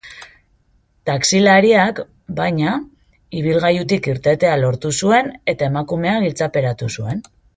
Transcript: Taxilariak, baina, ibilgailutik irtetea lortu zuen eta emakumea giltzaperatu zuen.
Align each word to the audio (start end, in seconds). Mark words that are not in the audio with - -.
Taxilariak, 1.09 1.99
baina, 2.39 2.71
ibilgailutik 3.41 4.09
irtetea 4.15 4.57
lortu 4.63 4.93
zuen 5.05 5.31
eta 5.55 5.71
emakumea 5.73 6.17
giltzaperatu 6.27 6.93
zuen. 6.99 7.25